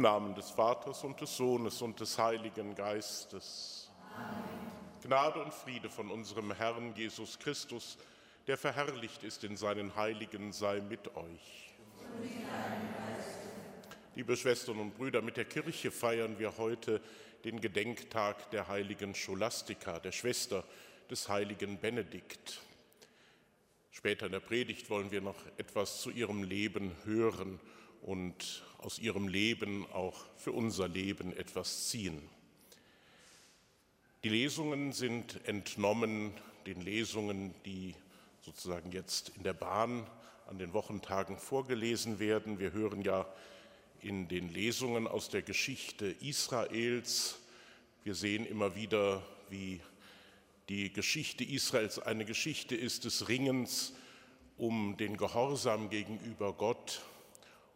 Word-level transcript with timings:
Namen 0.00 0.34
des 0.34 0.50
Vaters 0.50 1.04
und 1.04 1.20
des 1.20 1.36
Sohnes 1.36 1.82
und 1.82 2.00
des 2.00 2.18
Heiligen 2.18 2.74
Geistes. 2.74 3.90
Amen. 4.16 4.70
Gnade 5.02 5.42
und 5.42 5.52
Friede 5.52 5.90
von 5.90 6.10
unserem 6.10 6.52
Herrn 6.52 6.94
Jesus 6.94 7.38
Christus, 7.38 7.98
der 8.46 8.56
verherrlicht 8.56 9.22
ist 9.22 9.44
in 9.44 9.56
seinen 9.56 9.94
Heiligen, 9.96 10.52
sei 10.52 10.80
mit 10.80 11.14
euch. 11.16 11.74
Liebe 14.14 14.36
Schwestern 14.36 14.78
und 14.78 14.96
Brüder, 14.96 15.22
mit 15.22 15.36
der 15.36 15.44
Kirche 15.44 15.90
feiern 15.90 16.38
wir 16.38 16.58
heute 16.58 17.00
den 17.44 17.60
Gedenktag 17.60 18.50
der 18.50 18.68
heiligen 18.68 19.14
Scholastika, 19.14 19.98
der 19.98 20.12
Schwester 20.12 20.64
des 21.10 21.28
heiligen 21.28 21.78
Benedikt. 21.78 22.60
Später 23.90 24.26
in 24.26 24.32
der 24.32 24.40
Predigt 24.40 24.90
wollen 24.90 25.10
wir 25.10 25.20
noch 25.20 25.38
etwas 25.56 26.00
zu 26.00 26.10
ihrem 26.10 26.42
Leben 26.42 26.94
hören 27.04 27.60
und 28.02 28.62
aus 28.78 28.98
ihrem 28.98 29.28
Leben 29.28 29.86
auch 29.92 30.24
für 30.36 30.52
unser 30.52 30.88
Leben 30.88 31.36
etwas 31.36 31.88
ziehen. 31.88 32.20
Die 34.24 34.28
Lesungen 34.28 34.92
sind 34.92 35.40
entnommen 35.46 36.32
den 36.66 36.80
Lesungen, 36.82 37.54
die 37.64 37.94
sozusagen 38.42 38.92
jetzt 38.92 39.32
in 39.36 39.42
der 39.42 39.54
Bahn 39.54 40.06
an 40.46 40.58
den 40.58 40.72
Wochentagen 40.72 41.38
vorgelesen 41.38 42.18
werden. 42.18 42.58
Wir 42.58 42.72
hören 42.72 43.02
ja 43.02 43.26
in 44.02 44.28
den 44.28 44.52
Lesungen 44.52 45.06
aus 45.06 45.28
der 45.28 45.42
Geschichte 45.42 46.06
Israels. 46.20 47.38
Wir 48.04 48.14
sehen 48.14 48.46
immer 48.46 48.74
wieder, 48.74 49.22
wie 49.48 49.80
die 50.68 50.92
Geschichte 50.92 51.44
Israels 51.44 51.98
eine 51.98 52.24
Geschichte 52.24 52.76
ist 52.76 53.04
des 53.04 53.28
Ringens 53.28 53.92
um 54.56 54.96
den 54.96 55.16
Gehorsam 55.16 55.90
gegenüber 55.90 56.52
Gott 56.52 57.02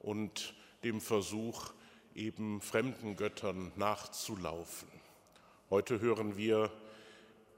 und 0.04 0.54
dem 0.84 1.00
Versuch, 1.00 1.72
eben 2.14 2.60
fremden 2.60 3.16
Göttern 3.16 3.72
nachzulaufen. 3.76 4.88
Heute 5.70 6.00
hören 6.00 6.36
wir, 6.36 6.70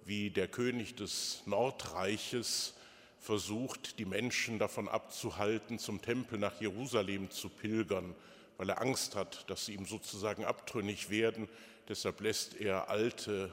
wie 0.04 0.30
der 0.30 0.48
König 0.48 0.94
des 0.94 1.42
Nordreiches 1.46 2.74
versucht, 3.18 3.98
die 3.98 4.04
Menschen 4.04 4.58
davon 4.58 4.88
abzuhalten, 4.88 5.78
zum 5.78 6.00
Tempel 6.00 6.38
nach 6.38 6.60
Jerusalem 6.60 7.30
zu 7.30 7.48
pilgern, 7.48 8.14
weil 8.56 8.70
er 8.70 8.80
Angst 8.80 9.16
hat, 9.16 9.50
dass 9.50 9.66
sie 9.66 9.74
ihm 9.74 9.84
sozusagen 9.84 10.44
abtrünnig 10.44 11.10
werden. 11.10 11.48
Deshalb 11.88 12.20
lässt 12.20 12.58
er 12.60 12.88
alte 12.88 13.52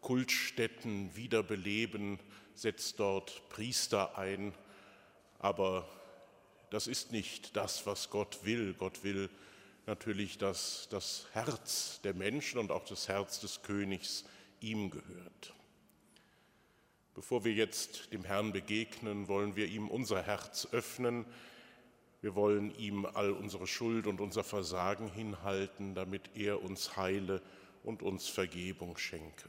Kultstätten 0.00 1.14
wiederbeleben, 1.14 2.18
setzt 2.54 2.98
dort 2.98 3.48
Priester 3.50 4.16
ein. 4.16 4.54
Aber 5.38 5.86
das 6.70 6.86
ist 6.86 7.12
nicht 7.12 7.56
das, 7.56 7.86
was 7.86 8.10
Gott 8.10 8.44
will. 8.44 8.74
Gott 8.74 9.04
will 9.04 9.30
natürlich, 9.86 10.38
dass 10.38 10.88
das 10.90 11.26
Herz 11.32 12.00
der 12.02 12.14
Menschen 12.14 12.58
und 12.58 12.72
auch 12.72 12.84
das 12.84 13.08
Herz 13.08 13.40
des 13.40 13.62
Königs 13.62 14.24
ihm 14.60 14.90
gehört. 14.90 15.54
Bevor 17.14 17.44
wir 17.44 17.52
jetzt 17.52 18.12
dem 18.12 18.24
Herrn 18.24 18.52
begegnen, 18.52 19.28
wollen 19.28 19.56
wir 19.56 19.66
ihm 19.66 19.88
unser 19.88 20.22
Herz 20.22 20.68
öffnen. 20.72 21.24
Wir 22.20 22.34
wollen 22.34 22.76
ihm 22.78 23.06
all 23.06 23.30
unsere 23.30 23.66
Schuld 23.66 24.06
und 24.06 24.20
unser 24.20 24.44
Versagen 24.44 25.10
hinhalten, 25.10 25.94
damit 25.94 26.30
er 26.34 26.62
uns 26.62 26.96
heile 26.96 27.40
und 27.84 28.02
uns 28.02 28.28
Vergebung 28.28 28.98
schenke. 28.98 29.48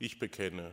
Ich 0.00 0.18
bekenne 0.18 0.72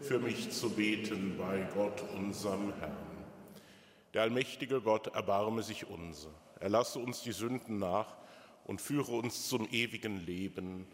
für 0.00 0.18
mich 0.18 0.50
zu 0.50 0.70
beten 0.70 1.36
bei 1.38 1.66
Gott, 1.74 2.02
unserem 2.16 2.72
Herrn. 2.78 3.24
Der 4.14 4.22
allmächtige 4.22 4.80
Gott 4.80 5.08
erbarme 5.08 5.62
sich 5.62 5.88
unser. 5.88 6.30
Erlasse 6.60 6.98
uns 6.98 7.22
die 7.22 7.32
Sünden 7.32 7.78
nach 7.78 8.16
und 8.64 8.80
führe 8.80 9.12
uns 9.12 9.48
zum 9.48 9.68
ewigen 9.70 10.24
Leben. 10.24 10.86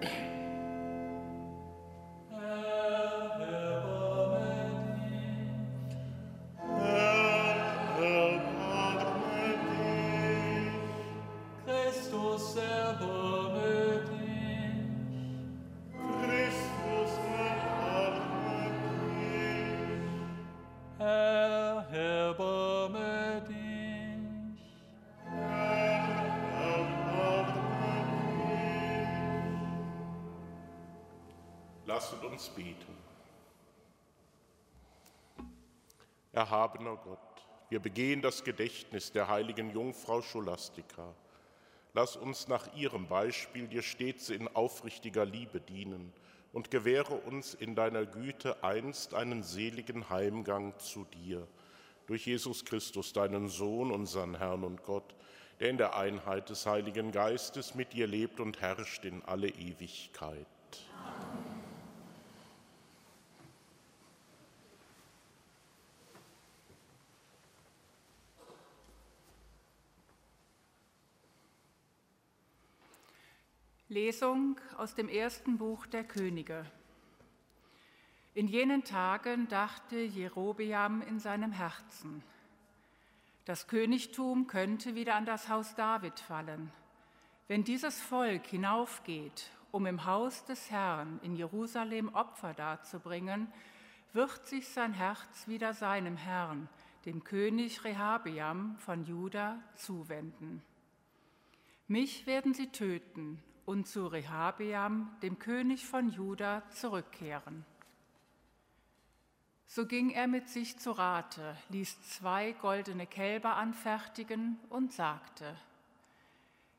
Lasset 0.00 0.29
Erhabener 36.50 36.96
Gott, 36.96 37.18
wir 37.68 37.78
begehen 37.78 38.22
das 38.22 38.42
Gedächtnis 38.42 39.12
der 39.12 39.28
heiligen 39.28 39.70
Jungfrau 39.70 40.20
Scholastika. 40.20 41.14
Lass 41.94 42.16
uns 42.16 42.48
nach 42.48 42.74
ihrem 42.74 43.06
Beispiel 43.06 43.68
dir 43.68 43.82
stets 43.82 44.30
in 44.30 44.48
aufrichtiger 44.48 45.24
Liebe 45.24 45.60
dienen 45.60 46.12
und 46.52 46.72
gewähre 46.72 47.14
uns 47.14 47.54
in 47.54 47.76
deiner 47.76 48.04
Güte 48.04 48.64
einst 48.64 49.14
einen 49.14 49.44
seligen 49.44 50.10
Heimgang 50.10 50.76
zu 50.80 51.04
dir. 51.04 51.46
Durch 52.08 52.26
Jesus 52.26 52.64
Christus, 52.64 53.12
deinen 53.12 53.48
Sohn, 53.48 53.92
unseren 53.92 54.36
Herrn 54.36 54.64
und 54.64 54.82
Gott, 54.82 55.14
der 55.60 55.70
in 55.70 55.78
der 55.78 55.96
Einheit 55.96 56.50
des 56.50 56.66
Heiligen 56.66 57.12
Geistes 57.12 57.76
mit 57.76 57.92
dir 57.92 58.08
lebt 58.08 58.40
und 58.40 58.60
herrscht 58.60 59.04
in 59.04 59.22
alle 59.22 59.50
Ewigkeit. 59.50 60.48
Lesung 73.90 74.60
aus 74.76 74.94
dem 74.94 75.08
ersten 75.08 75.58
Buch 75.58 75.84
der 75.84 76.04
Könige. 76.04 76.64
In 78.34 78.46
jenen 78.46 78.84
Tagen 78.84 79.48
dachte 79.48 79.96
Jerobeam 79.96 81.02
in 81.02 81.18
seinem 81.18 81.50
Herzen, 81.50 82.22
das 83.46 83.66
Königtum 83.66 84.46
könnte 84.46 84.94
wieder 84.94 85.16
an 85.16 85.24
das 85.26 85.48
Haus 85.48 85.74
David 85.74 86.20
fallen. 86.20 86.70
Wenn 87.48 87.64
dieses 87.64 88.00
Volk 88.00 88.46
hinaufgeht, 88.46 89.50
um 89.72 89.86
im 89.86 90.04
Haus 90.04 90.44
des 90.44 90.70
Herrn 90.70 91.18
in 91.24 91.34
Jerusalem 91.34 92.10
Opfer 92.14 92.54
darzubringen, 92.54 93.52
wird 94.12 94.46
sich 94.46 94.68
sein 94.68 94.92
Herz 94.92 95.48
wieder 95.48 95.74
seinem 95.74 96.16
Herrn, 96.16 96.68
dem 97.06 97.24
König 97.24 97.82
Rehabeam 97.82 98.76
von 98.78 99.04
Juda, 99.04 99.58
zuwenden. 99.74 100.62
Mich 101.88 102.28
werden 102.28 102.54
sie 102.54 102.68
töten 102.68 103.42
und 103.66 103.86
zu 103.86 104.06
Rehabeam, 104.06 105.10
dem 105.22 105.38
König 105.38 105.86
von 105.86 106.10
Juda, 106.10 106.62
zurückkehren. 106.70 107.64
So 109.66 109.86
ging 109.86 110.10
er 110.10 110.26
mit 110.26 110.48
sich 110.48 110.78
zu 110.78 110.90
Rate, 110.90 111.56
ließ 111.68 112.02
zwei 112.02 112.52
goldene 112.52 113.06
Kälber 113.06 113.56
anfertigen 113.56 114.58
und 114.68 114.92
sagte, 114.92 115.56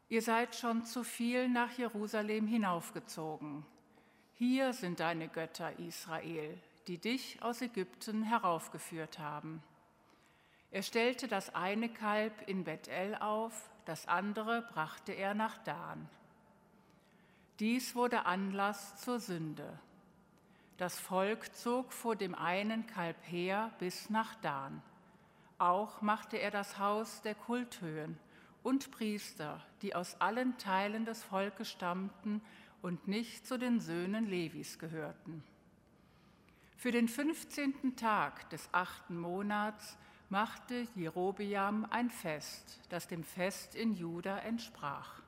Ihr 0.09 0.21
seid 0.21 0.57
schon 0.57 0.83
zu 0.83 1.05
viel 1.05 1.47
nach 1.47 1.71
Jerusalem 1.77 2.45
hinaufgezogen. 2.45 3.65
Hier 4.33 4.73
sind 4.73 4.99
deine 4.99 5.29
Götter, 5.29 5.79
Israel, 5.79 6.61
die 6.87 6.97
dich 6.97 7.41
aus 7.41 7.61
Ägypten 7.61 8.23
heraufgeführt 8.23 9.19
haben. 9.19 9.63
Er 10.69 10.83
stellte 10.83 11.29
das 11.29 11.55
eine 11.55 11.87
Kalb 11.87 12.33
in 12.47 12.65
Bethel 12.65 13.15
auf, 13.15 13.69
das 13.85 14.07
andere 14.09 14.63
brachte 14.73 15.13
er 15.13 15.33
nach 15.33 15.57
Dan. 15.59 16.09
Dies 17.61 17.93
wurde 17.93 18.25
Anlass 18.25 18.95
zur 18.95 19.19
Sünde. 19.19 19.77
Das 20.77 20.99
Volk 20.99 21.55
zog 21.55 21.93
vor 21.93 22.15
dem 22.15 22.33
einen 22.33 22.87
Kalb 22.87 23.15
her 23.27 23.71
bis 23.77 24.09
nach 24.09 24.33
Dan. 24.41 24.81
Auch 25.59 26.01
machte 26.01 26.37
er 26.37 26.49
das 26.49 26.79
Haus 26.79 27.21
der 27.21 27.35
Kulthöhen 27.35 28.17
und 28.63 28.89
Priester, 28.89 29.63
die 29.83 29.93
aus 29.93 30.19
allen 30.19 30.57
Teilen 30.57 31.05
des 31.05 31.21
Volkes 31.21 31.69
stammten 31.69 32.41
und 32.81 33.07
nicht 33.07 33.45
zu 33.45 33.59
den 33.59 33.79
Söhnen 33.79 34.25
Levis 34.25 34.79
gehörten. 34.79 35.43
Für 36.77 36.91
den 36.91 37.07
15. 37.07 37.95
Tag 37.95 38.49
des 38.49 38.69
achten 38.71 39.19
Monats 39.19 39.99
machte 40.29 40.87
Jerobeam 40.95 41.85
ein 41.91 42.09
Fest, 42.09 42.79
das 42.89 43.07
dem 43.07 43.23
Fest 43.23 43.75
in 43.75 43.93
Juda 43.93 44.39
entsprach. 44.39 45.20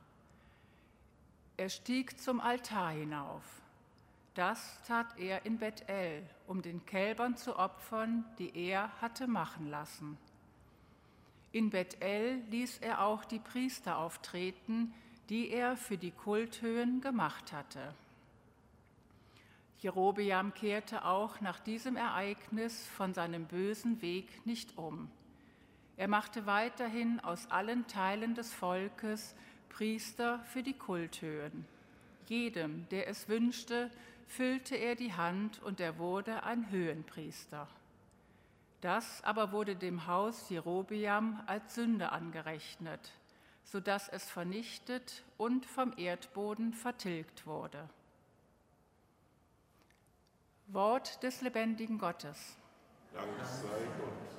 Er 1.56 1.70
stieg 1.70 2.20
zum 2.20 2.40
Altar 2.40 2.92
hinauf. 2.92 3.44
Das 4.34 4.82
tat 4.88 5.20
er 5.20 5.46
in 5.46 5.60
Bethel, 5.60 6.24
um 6.48 6.64
den 6.64 6.84
Kälbern 6.86 7.38
zu 7.38 7.58
opfern, 7.60 8.26
die 8.40 8.58
er 8.58 8.90
hatte 9.02 9.28
machen 9.28 9.70
lassen. 9.70 10.18
In 11.52 11.70
Bethel 11.70 12.42
ließ 12.50 12.80
er 12.80 13.06
auch 13.06 13.26
die 13.26 13.38
Priester 13.38 14.00
auftreten, 14.00 14.92
die 15.30 15.52
er 15.52 15.78
für 15.78 15.98
die 16.00 16.10
Kulthöhen 16.10 17.00
gemacht 17.00 17.54
hatte. 17.54 17.94
Jerobeam 19.78 20.56
kehrte 20.56 21.06
auch 21.06 21.40
nach 21.42 21.60
diesem 21.60 21.96
Ereignis 21.96 22.88
von 22.88 23.14
seinem 23.14 23.46
bösen 23.46 24.02
Weg 24.02 24.46
nicht 24.48 24.78
um. 24.80 25.12
Er 25.98 26.08
machte 26.08 26.48
weiterhin 26.48 27.20
aus 27.20 27.52
allen 27.52 27.86
Teilen 27.86 28.34
des 28.34 28.52
Volkes 28.52 29.36
Priester 29.74 30.40
für 30.46 30.62
die 30.62 30.78
Kulthöhen. 30.78 31.66
Jedem, 32.28 32.88
der 32.90 33.08
es 33.08 33.28
wünschte, 33.28 33.90
füllte 34.28 34.75
er 34.75 34.96
die 34.96 35.14
Hand 35.14 35.62
und 35.64 35.80
er 35.80 35.98
wurde 35.98 36.44
ein 36.44 36.70
Höhenpriester. 36.70 37.68
Das 38.81 39.24
aber 39.24 39.52
wurde 39.52 39.75
dem 39.75 40.08
Haus 40.08 40.50
Jerobeam 40.50 41.42
als 41.48 41.75
Sünde 41.75 42.12
angerechnet, 42.12 43.12
so 43.64 43.80
dass 43.80 44.10
es 44.10 44.30
vernichtet 44.30 45.24
und 45.38 45.66
vom 45.66 45.94
Erdboden 45.98 46.74
vertilgt 46.74 47.48
wurde. 47.48 47.90
Wort 50.68 51.24
des 51.24 51.42
lebendigen 51.42 51.98
Gottes. 51.98 52.58
Dank 53.14 53.28
sei 53.44 53.88
Gott. 54.00 54.34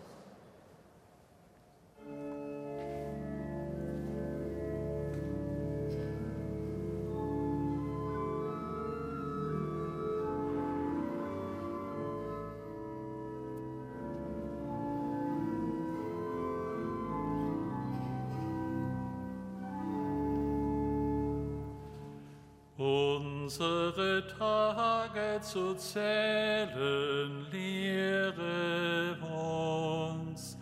Unsere 23.45 24.27
Tage 24.39 25.39
zu 25.43 25.75
zählen, 25.75 27.47
lehre 27.53 29.19
uns, 29.21 30.57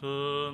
dann 0.00 0.51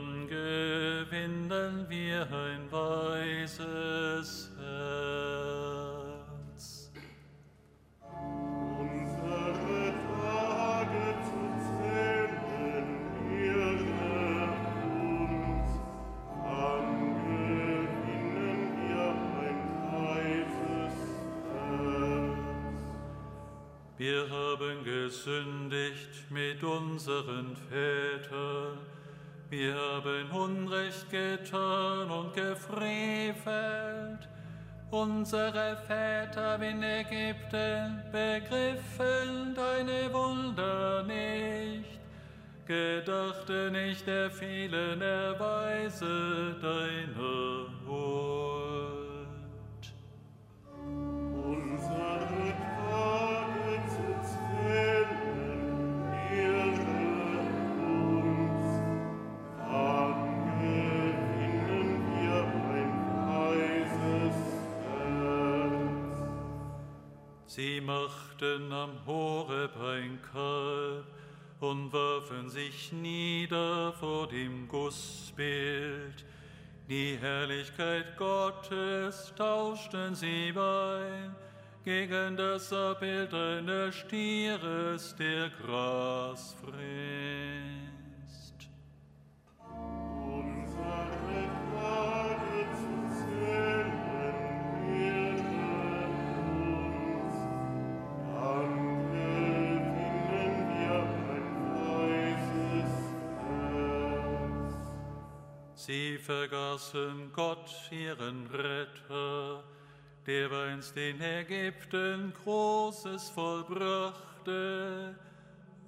gesündigt 25.19 26.31
mit 26.31 26.63
unseren 26.63 27.57
Vätern. 27.69 28.79
Wir 29.51 29.75
haben 29.75 30.31
Unrecht 30.31 31.11
getan 31.11 32.11
und 32.11 32.35
gefrevelt. 32.35 34.29
Unsere 34.91 35.77
Väter 35.87 36.63
in 36.63 36.83
Ägypten 36.83 38.03
begriffen 38.13 39.55
deine 39.55 40.13
Wunder 40.13 41.03
nicht, 41.03 41.99
gedachte 42.67 43.71
nicht 43.73 44.07
der 44.07 44.31
vielen 44.31 45.03
Erweise 45.03 46.55
deiner 46.63 47.67
Huld. 47.87 48.48
Sie 67.59 67.81
machten 67.81 68.73
am 68.73 69.05
Horeb 69.05 69.77
ein 69.79 70.21
Kalb 70.33 71.05
und 71.59 71.93
warfen 71.93 72.49
sich 72.49 72.93
nieder 72.93 73.93
vor 73.95 74.29
dem 74.29 74.69
Gussbild. 74.69 76.25
Die 76.89 77.19
Herrlichkeit 77.21 78.17
Gottes 78.17 79.33
tauschten 79.37 80.15
sie 80.15 80.53
bei 80.53 81.03
gegen 81.85 82.37
das 82.37 82.73
Abbild 82.73 83.35
eines 83.35 83.97
Stieres, 83.97 85.17
der 85.17 85.51
Gras 85.51 86.55
frisst. 86.63 87.68
Vergaßen 106.29 107.33
Gott, 107.33 107.71
ihren 107.91 108.47
Retter, 108.49 109.65
der 110.27 110.53
einst 110.53 110.95
in 110.95 111.23
Ägypten 111.23 112.35
Großes 112.45 113.31
vollbrachte, 113.31 115.15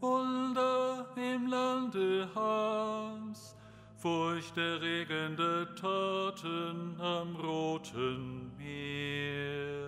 Wunder 0.01 1.07
im 1.15 1.47
Lande 1.47 2.27
Hams, 2.35 3.55
furchterregende 3.99 5.69
Taten 5.79 6.99
am 6.99 7.37
Roten 7.37 8.51
Meer. 8.57 9.80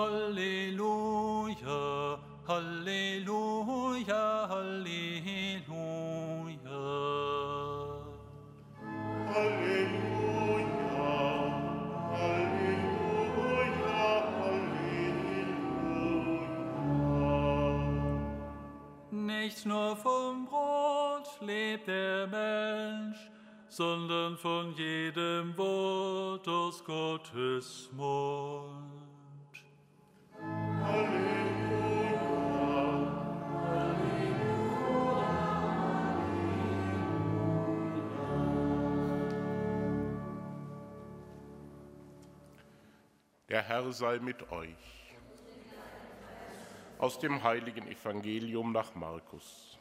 Halleluja, 0.00 1.82
Halleluja, 2.48 4.24
Halleluja. 4.48 5.60
Halleluja. 9.28 10.00
Nicht 19.10 19.66
nur 19.66 19.96
vom 19.96 20.46
Brot 20.46 21.28
lebt 21.42 21.88
der 21.88 22.26
Mensch, 22.26 23.30
sondern 23.68 24.38
von 24.38 24.72
jedem 24.76 25.54
Wort 25.58 26.48
aus 26.48 26.82
Gottes 26.82 27.90
Mund. 27.92 28.89
Der 43.50 43.62
Herr 43.64 43.90
sei 43.92 44.20
mit 44.20 44.52
euch. 44.52 44.68
Aus 46.98 47.18
dem 47.18 47.42
heiligen 47.42 47.88
Evangelium 47.88 48.70
nach 48.70 48.94
Markus. 48.94 49.76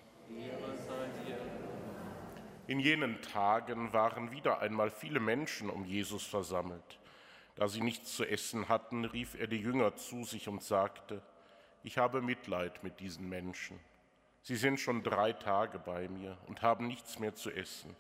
In 2.65 2.79
jenen 2.79 3.22
Tagen 3.22 3.94
waren 3.94 4.32
wieder 4.32 4.60
einmal 4.60 4.89
viele 4.89 5.20
Menschen 5.20 5.70
um 5.70 5.86
Jesus 5.86 6.25
versammelt. 6.25 7.00
Da 7.60 7.68
sie 7.68 7.82
nichts 7.82 8.16
zu 8.16 8.25
essen 8.25 8.70
hatten, 8.70 9.06
rief 9.06 9.36
er 9.36 9.46
die 9.46 9.62
Jünger 9.62 9.96
zu 9.96 10.24
sich 10.24 10.48
und 10.48 10.63
sagte, 10.63 11.22
ich 11.84 12.00
habe 12.00 12.22
Mitleid 12.22 12.84
mit 12.84 13.00
diesen 13.00 13.30
Menschen. 13.30 13.80
Sie 14.42 14.56
sind 14.56 14.80
schon 14.80 15.04
drei 15.04 15.34
Tage 15.34 15.78
bei 15.78 16.08
mir 16.08 16.38
und 16.48 16.63
haben 16.63 16.88
nichts 16.88 17.20
mehr 17.20 17.36
zu 17.36 17.51
essen. 17.51 17.96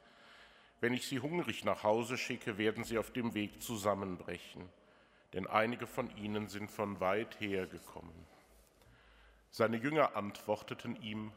Wenn 0.79 0.93
ich 0.93 1.07
sie 1.07 1.19
hungrig 1.19 1.63
nach 1.63 1.83
Hause 1.83 2.17
schicke, 2.17 2.57
werden 2.57 2.83
sie 2.83 2.97
auf 2.97 3.11
dem 3.11 3.35
Weg 3.35 3.61
zusammenbrechen 3.61 4.67
denn 5.33 5.47
einige 5.47 5.87
von 5.87 6.15
ihnen 6.17 6.47
sind 6.47 6.71
von 6.71 6.99
weit 6.99 7.39
her 7.39 7.67
gekommen. 7.67 8.25
Seine 9.51 9.77
Jünger 9.77 10.15
antworteten 10.15 10.95
ihm, 11.01 11.31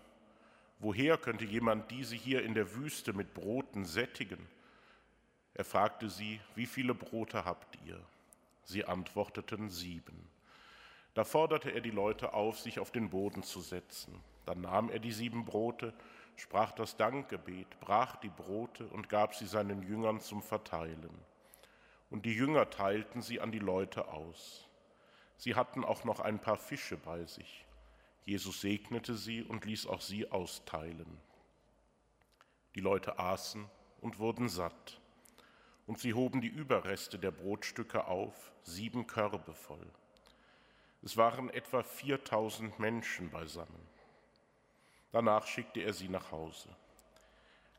woher 0.78 1.18
könnte 1.18 1.44
jemand 1.44 1.90
diese 1.90 2.16
hier 2.16 2.42
in 2.42 2.54
der 2.54 2.74
Wüste 2.74 3.12
mit 3.12 3.34
Broten 3.34 3.84
sättigen? 3.84 4.48
Er 5.54 5.64
fragte 5.64 6.08
sie, 6.08 6.40
wie 6.54 6.66
viele 6.66 6.94
Brote 6.94 7.44
habt 7.44 7.78
ihr? 7.86 8.00
Sie 8.64 8.84
antworteten 8.84 9.70
sieben. 9.70 10.28
Da 11.14 11.24
forderte 11.24 11.70
er 11.70 11.80
die 11.80 11.90
Leute 11.90 12.32
auf, 12.32 12.58
sich 12.58 12.78
auf 12.78 12.90
den 12.90 13.10
Boden 13.10 13.42
zu 13.42 13.60
setzen. 13.60 14.20
Dann 14.46 14.62
nahm 14.62 14.90
er 14.90 14.98
die 14.98 15.12
sieben 15.12 15.44
Brote, 15.44 15.92
sprach 16.36 16.72
das 16.72 16.96
Dankgebet, 16.96 17.80
brach 17.80 18.16
die 18.16 18.30
Brote 18.30 18.86
und 18.88 19.08
gab 19.08 19.34
sie 19.34 19.46
seinen 19.46 19.82
Jüngern 19.82 20.20
zum 20.20 20.42
Verteilen 20.42 21.10
und 22.12 22.26
die 22.26 22.34
Jünger 22.34 22.68
teilten 22.68 23.22
sie 23.22 23.40
an 23.40 23.50
die 23.50 23.58
Leute 23.58 24.08
aus. 24.08 24.68
Sie 25.38 25.54
hatten 25.54 25.82
auch 25.82 26.04
noch 26.04 26.20
ein 26.20 26.38
paar 26.38 26.58
Fische 26.58 26.98
bei 26.98 27.24
sich. 27.24 27.64
Jesus 28.26 28.60
segnete 28.60 29.16
sie 29.16 29.42
und 29.42 29.64
ließ 29.64 29.86
auch 29.86 30.02
sie 30.02 30.30
austeilen. 30.30 31.18
Die 32.74 32.80
Leute 32.80 33.18
aßen 33.18 33.64
und 34.02 34.18
wurden 34.18 34.50
satt. 34.50 35.00
Und 35.86 35.98
sie 35.98 36.14
hoben 36.14 36.40
die 36.40 36.48
Überreste 36.48 37.18
der 37.18 37.30
Brotstücke 37.30 38.06
auf, 38.06 38.52
sieben 38.62 39.06
Körbe 39.06 39.52
voll. 39.52 39.86
Es 41.02 41.16
waren 41.16 41.50
etwa 41.50 41.82
4000 41.82 42.78
Menschen 42.78 43.30
beisammen. 43.30 43.88
Danach 45.10 45.46
schickte 45.46 45.80
er 45.80 45.92
sie 45.92 46.08
nach 46.08 46.30
Hause. 46.30 46.68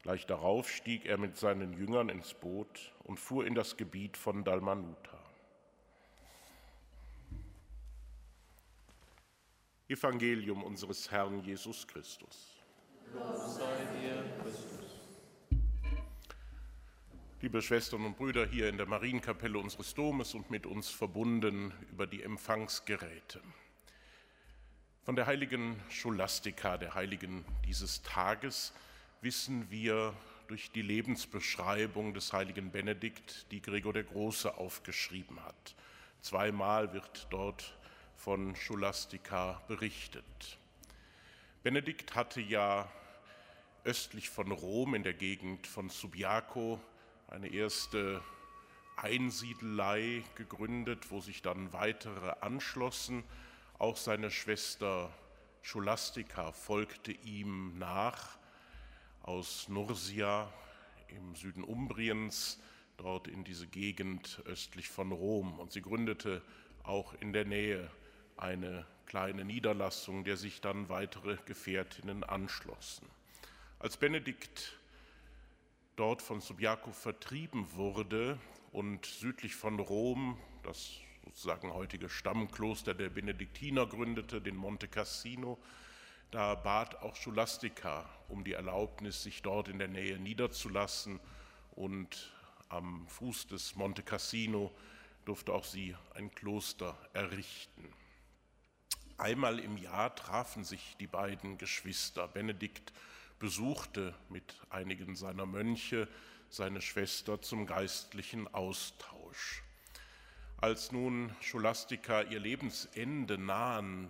Gleich 0.04 0.26
darauf 0.26 0.70
stieg 0.70 1.06
er 1.06 1.18
mit 1.18 1.38
seinen 1.38 1.72
Jüngern 1.74 2.10
ins 2.10 2.34
Boot 2.34 2.94
und 3.06 3.20
fuhr 3.20 3.48
in 3.48 3.56
das 3.56 3.78
Gebiet 3.78 4.18
von 4.18 4.44
Dalmanuta. 4.44 5.18
Evangelium 9.88 10.64
unseres 10.64 11.10
Herrn 11.10 11.40
Jesus 11.44 11.88
Christus. 11.88 12.58
Lob 13.14 13.38
sei 13.38 13.86
dir, 14.02 14.24
Christus. 14.42 14.73
Liebe 17.44 17.62
Schwestern 17.62 18.06
und 18.06 18.16
Brüder 18.16 18.46
hier 18.46 18.70
in 18.70 18.78
der 18.78 18.86
Marienkapelle 18.86 19.58
unseres 19.58 19.94
Domes 19.94 20.34
und 20.34 20.50
mit 20.50 20.66
uns 20.66 20.90
verbunden 20.90 21.74
über 21.92 22.08
die 22.08 22.24
Empfangsgeräte. 22.24 23.42
Von 25.04 25.18
der 25.18 25.26
heiligen 25.26 25.78
Scholastika, 25.90 26.78
der 26.78 26.96
Heiligen 26.96 27.44
dieses 27.68 28.02
Tages, 28.02 28.72
wissen 29.20 29.70
wir 29.70 30.14
durch 30.48 30.72
die 30.72 30.84
Lebensbeschreibung 30.84 32.14
des 32.14 32.32
heiligen 32.32 32.72
Benedikt, 32.72 33.52
die 33.52 33.62
Gregor 33.62 33.92
der 33.92 34.06
Große 34.06 34.58
aufgeschrieben 34.58 35.44
hat. 35.44 35.76
Zweimal 36.22 36.94
wird 36.94 37.28
dort 37.30 37.78
von 38.16 38.56
Scholastika 38.56 39.62
berichtet. 39.68 40.58
Benedikt 41.62 42.16
hatte 42.16 42.40
ja 42.40 42.90
östlich 43.84 44.30
von 44.30 44.50
Rom 44.50 44.96
in 44.96 45.04
der 45.04 45.14
Gegend 45.14 45.68
von 45.68 45.90
Subiaco 45.90 46.80
eine 47.34 47.48
erste 47.48 48.22
Einsiedelei 48.96 50.24
gegründet, 50.36 51.10
wo 51.10 51.20
sich 51.20 51.42
dann 51.42 51.74
weitere 51.74 52.30
anschlossen. 52.42 53.24
Auch 53.80 53.98
seine 53.98 54.30
Schwester 54.30 55.12
Scholastika 55.64 56.52
folgte 56.52 57.12
ihm 57.12 57.80
nach 57.80 58.38
aus 59.24 59.68
Nursia 59.68 60.54
im 61.08 61.36
Süden 61.36 61.64
Umbriens, 61.64 62.60
dort 62.98 63.28
in 63.28 63.44
diese 63.44 63.66
Gegend 63.66 64.44
östlich 64.46 64.88
von 64.90 65.12
Rom. 65.12 65.58
Und 65.58 65.72
sie 65.72 65.82
gründete 65.82 66.44
auch 66.84 67.16
in 67.16 67.34
der 67.34 67.46
Nähe 67.46 67.90
eine 68.38 68.86
kleine 69.08 69.44
Niederlassung, 69.44 70.24
der 70.24 70.38
sich 70.38 70.62
dann 70.62 70.88
weitere 70.88 71.38
Gefährtinnen 71.46 72.24
anschlossen. 72.24 73.08
Als 73.80 73.98
Benedikt 73.98 74.78
dort 75.96 76.22
von 76.22 76.42
Subiaco 76.42 76.92
vertrieben 76.92 77.74
wurde 77.74 78.40
und 78.72 79.06
südlich 79.06 79.56
von 79.56 79.80
Rom 79.80 80.38
das 80.64 81.00
sozusagen 81.26 81.74
heutige 81.74 82.10
Stammkloster 82.10 82.94
der 82.94 83.10
Benediktiner 83.10 83.86
gründete, 83.86 84.42
den 84.42 84.56
Monte 84.56 84.88
Cassino, 84.88 85.58
da 86.32 86.56
bat 86.56 87.02
auch 87.02 87.16
Scholastika 87.16 88.10
um 88.28 88.44
die 88.44 88.54
Erlaubnis, 88.54 89.24
sich 89.24 89.42
dort 89.42 89.68
in 89.68 89.80
der 89.80 89.88
Nähe 89.88 90.18
niederzulassen 90.20 91.20
und 91.72 92.34
am 92.70 93.08
Fuß 93.08 93.48
des 93.48 93.76
Monte 93.76 94.04
Cassino 94.04 94.72
durfte 95.26 95.54
auch 95.54 95.64
sie 95.64 95.96
ein 96.16 96.34
Kloster 96.34 96.98
errichten. 97.14 97.88
Einmal 99.18 99.60
im 99.60 99.78
Jahr 99.78 100.16
trafen 100.16 100.64
sich 100.64 100.98
die 101.00 101.08
beiden 101.08 101.58
Geschwister. 101.58 102.28
Benedikt 102.28 102.92
besuchte 103.44 104.14
mit 104.30 104.56
einigen 104.70 105.18
seiner 105.18 105.46
Mönche 105.46 106.08
seine 106.50 106.80
Schwester 106.80 107.42
zum 107.42 107.66
geistlichen 107.66 108.48
Austausch. 108.54 109.64
Als 110.56 110.94
nun 110.94 111.30
Scholastika 111.42 112.22
ihr 112.22 112.40
Lebensende 112.40 113.38
nahen 113.38 114.08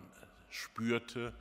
spürte, 0.52 1.34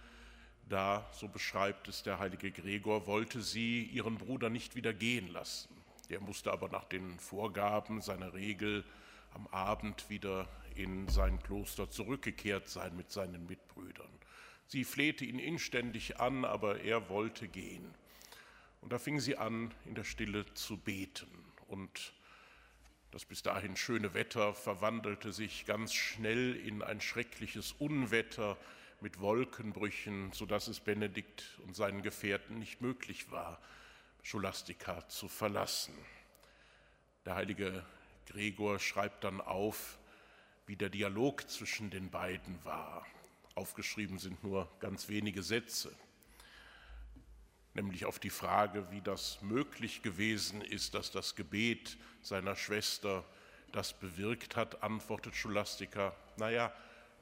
da, 0.71 1.07
so 1.13 1.29
beschreibt 1.29 1.87
es 1.87 2.03
der 2.03 2.19
heilige 2.19 2.51
Gregor, 2.51 3.07
wollte 3.07 3.43
sie 3.43 3.83
ihren 3.83 4.17
Bruder 4.17 4.49
nicht 4.49 4.75
wieder 4.75 4.95
gehen 4.95 5.29
lassen. 5.29 5.69
Der 6.09 6.21
musste 6.21 6.51
aber 6.51 6.71
nach 6.71 6.85
den 6.85 7.19
Vorgaben 7.19 8.01
seiner 8.01 8.33
Regel 8.33 8.87
am 9.35 9.47
Abend 9.49 10.09
wieder 10.09 10.49
in 10.77 11.09
sein 11.09 11.43
Kloster 11.43 11.91
zurückgekehrt 11.91 12.71
sein 12.71 12.97
mit 12.97 13.11
seinen 13.11 13.47
Mitbrüdern. 13.47 14.09
Sie 14.67 14.85
flehte 14.85 15.25
ihn 15.25 15.39
inständig 15.39 16.21
an, 16.21 16.45
aber 16.45 16.81
er 16.81 17.09
wollte 17.09 17.49
gehen. 17.49 17.95
Und 18.81 18.93
da 18.93 18.99
fing 18.99 19.21
sie 19.21 19.37
an, 19.37 19.73
in 19.85 19.95
der 19.95 20.05
Stille 20.05 20.45
zu 20.55 20.77
beten. 20.77 21.29
Und 21.69 22.13
das 23.11 23.25
bis 23.25 23.43
dahin 23.43 23.77
schöne 23.77 24.15
Wetter 24.15 24.55
verwandelte 24.55 25.33
sich 25.33 25.67
ganz 25.67 25.93
schnell 25.93 26.57
in 26.57 26.83
ein 26.83 27.01
schreckliches 27.01 27.73
Unwetter, 27.73 28.57
mit 29.03 29.21
Wolkenbrüchen, 29.21 30.33
sodass 30.33 30.69
es 30.69 30.81
Benedikt 30.81 31.59
und 31.67 31.75
seinen 31.75 32.03
Gefährten 32.03 32.59
nicht 32.59 32.81
möglich 32.81 33.31
war, 33.31 33.61
Scholastika 34.23 35.09
zu 35.09 35.29
verlassen. 35.29 35.95
Der 37.27 37.35
heilige 37.35 37.85
Gregor 38.27 38.79
schreibt 38.79 39.25
dann 39.25 39.41
auf, 39.41 39.99
wie 40.67 40.77
der 40.77 40.89
Dialog 40.89 41.51
zwischen 41.51 41.91
den 41.91 42.11
beiden 42.11 42.65
war. 42.65 43.05
Aufgeschrieben 43.55 44.19
sind 44.19 44.43
nur 44.43 44.69
ganz 44.81 45.09
wenige 45.09 45.43
Sätze, 45.43 45.95
nämlich 47.75 48.05
auf 48.05 48.19
die 48.19 48.31
Frage, 48.31 48.91
wie 48.91 49.01
das 49.01 49.41
möglich 49.43 50.03
gewesen 50.03 50.63
ist, 50.63 50.95
dass 50.95 51.11
das 51.11 51.35
Gebet 51.35 51.97
seiner 52.23 52.57
Schwester 52.57 53.25
das 53.73 53.93
bewirkt 53.93 54.57
hat, 54.57 54.83
antwortet 54.83 55.35
Scholastika, 55.35 56.15
naja, 56.37 56.73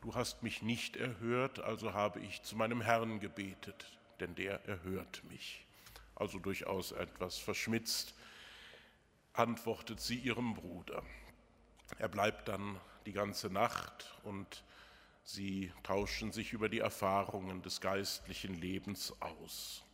du 0.00 0.14
hast 0.14 0.42
mich 0.42 0.62
nicht 0.62 0.96
erhört, 0.96 1.60
also 1.60 1.94
habe 1.94 2.20
ich 2.20 2.42
zu 2.42 2.56
meinem 2.56 2.80
Herrn 2.80 3.20
gebetet, 3.20 3.98
denn 4.18 4.34
der 4.34 4.64
erhört 4.66 5.22
mich. 5.28 5.64
Also 6.14 6.38
durchaus 6.38 6.92
etwas 6.92 7.38
verschmitzt, 7.38 8.14
antwortet 9.32 10.00
sie 10.00 10.16
ihrem 10.16 10.54
Bruder. 10.54 11.02
Er 11.98 12.08
bleibt 12.08 12.48
dann 12.48 12.80
die 13.06 13.12
ganze 13.12 13.48
Nacht 13.48 14.12
und 14.24 14.64
sie 15.22 15.72
tauschen 15.82 16.32
sich 16.32 16.52
über 16.52 16.68
die 16.68 16.78
Erfahrungen 16.78 17.62
des 17.62 17.80
geistlichen 17.80 18.54
Lebens 18.54 19.14
aus. 19.20 19.84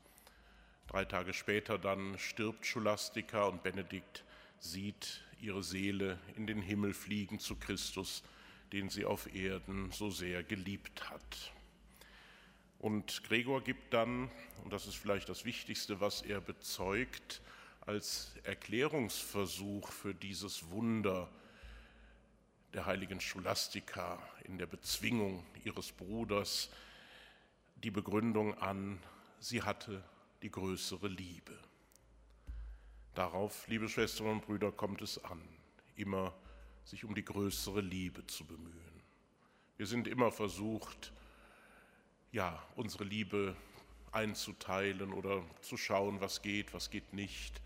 Drei 0.86 1.04
Tage 1.04 1.32
später 1.32 1.78
dann 1.78 2.18
stirbt 2.18 2.64
Scholastika 2.64 3.46
und 3.46 3.62
Benedikt 3.62 4.24
sieht 4.58 5.24
ihre 5.40 5.62
Seele 5.62 6.18
in 6.36 6.46
den 6.46 6.62
Himmel 6.62 6.94
fliegen 6.94 7.38
zu 7.38 7.56
Christus, 7.56 8.22
den 8.72 8.88
sie 8.88 9.04
auf 9.04 9.34
Erden 9.34 9.90
so 9.92 10.10
sehr 10.10 10.42
geliebt 10.42 11.10
hat. 11.10 11.52
Und 12.78 13.24
Gregor 13.24 13.62
gibt 13.62 13.94
dann, 13.94 14.30
und 14.62 14.72
das 14.72 14.86
ist 14.86 14.96
vielleicht 14.96 15.28
das 15.28 15.44
Wichtigste, 15.44 16.00
was 16.00 16.22
er 16.22 16.40
bezeugt, 16.40 17.40
als 17.80 18.34
Erklärungsversuch 18.42 19.90
für 19.90 20.14
dieses 20.14 20.70
Wunder 20.70 21.30
der 22.76 22.84
heiligen 22.84 23.20
Scholastika 23.20 24.22
in 24.44 24.58
der 24.58 24.66
Bezwingung 24.66 25.42
ihres 25.64 25.92
Bruders 25.92 26.70
die 27.82 27.90
Begründung 27.90 28.52
an, 28.58 29.00
sie 29.40 29.62
hatte 29.62 30.04
die 30.42 30.50
größere 30.50 31.08
Liebe. 31.08 31.58
Darauf, 33.14 33.66
liebe 33.66 33.88
Schwestern 33.88 34.26
und 34.26 34.44
Brüder, 34.44 34.72
kommt 34.72 35.00
es 35.00 35.22
an, 35.24 35.40
immer 35.96 36.34
sich 36.84 37.02
um 37.04 37.14
die 37.14 37.24
größere 37.24 37.80
Liebe 37.80 38.26
zu 38.26 38.44
bemühen. 38.44 39.02
Wir 39.78 39.86
sind 39.86 40.06
immer 40.06 40.30
versucht, 40.30 41.14
ja, 42.30 42.62
unsere 42.74 43.04
Liebe 43.04 43.56
einzuteilen 44.12 45.14
oder 45.14 45.42
zu 45.62 45.78
schauen, 45.78 46.20
was 46.20 46.42
geht, 46.42 46.74
was 46.74 46.90
geht 46.90 47.14
nicht. 47.14 47.62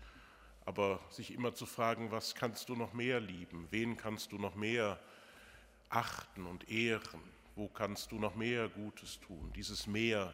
Aber 0.65 0.99
sich 1.09 1.33
immer 1.33 1.53
zu 1.53 1.65
fragen, 1.65 2.11
was 2.11 2.35
kannst 2.35 2.69
du 2.69 2.75
noch 2.75 2.93
mehr 2.93 3.19
lieben? 3.19 3.67
Wen 3.71 3.97
kannst 3.97 4.31
du 4.31 4.37
noch 4.37 4.55
mehr 4.55 4.99
achten 5.89 6.45
und 6.45 6.69
ehren? 6.69 7.21
Wo 7.55 7.67
kannst 7.67 8.11
du 8.11 8.19
noch 8.19 8.35
mehr 8.35 8.69
Gutes 8.69 9.19
tun? 9.19 9.51
Dieses 9.55 9.87
Mehr 9.87 10.33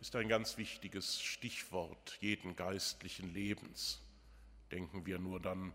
ist 0.00 0.16
ein 0.16 0.28
ganz 0.28 0.58
wichtiges 0.58 1.20
Stichwort 1.20 2.18
jeden 2.20 2.56
geistlichen 2.56 3.32
Lebens. 3.32 4.00
Denken 4.70 5.06
wir 5.06 5.18
nur 5.18 5.40
dann 5.40 5.72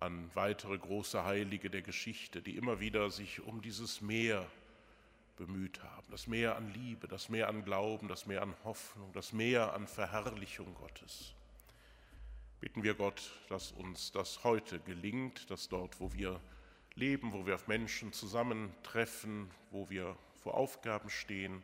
an 0.00 0.30
weitere 0.34 0.76
große 0.76 1.24
Heilige 1.24 1.70
der 1.70 1.82
Geschichte, 1.82 2.42
die 2.42 2.56
immer 2.56 2.80
wieder 2.80 3.10
sich 3.10 3.40
um 3.40 3.62
dieses 3.62 4.00
Meer 4.00 4.46
bemüht 5.36 5.82
haben. 5.82 6.06
Das 6.10 6.26
Meer 6.26 6.56
an 6.56 6.72
Liebe, 6.72 7.08
das 7.08 7.28
Meer 7.28 7.48
an 7.48 7.64
Glauben, 7.64 8.08
das 8.08 8.26
Meer 8.26 8.42
an 8.42 8.54
Hoffnung, 8.64 9.12
das 9.12 9.32
Meer 9.32 9.72
an 9.74 9.86
Verherrlichung 9.86 10.74
Gottes. 10.74 11.34
Bitten 12.60 12.82
wir 12.82 12.94
Gott, 12.94 13.32
dass 13.50 13.72
uns 13.72 14.12
das 14.12 14.42
heute 14.42 14.80
gelingt, 14.80 15.50
dass 15.50 15.68
dort, 15.68 16.00
wo 16.00 16.12
wir 16.14 16.40
leben, 16.94 17.32
wo 17.32 17.44
wir 17.44 17.54
auf 17.54 17.68
Menschen 17.68 18.14
zusammentreffen, 18.14 19.50
wo 19.70 19.90
wir 19.90 20.16
vor 20.42 20.54
Aufgaben 20.54 21.10
stehen, 21.10 21.62